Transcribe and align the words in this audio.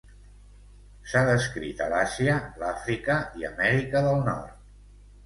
S'ha 1.11 1.19
descrit 1.27 1.83
a 1.87 1.89
l'Àsia, 1.91 2.37
l'Àfrica 2.63 3.19
i 3.43 3.47
Amèrica 3.51 4.03
del 4.07 4.19
Nord. 4.31 4.57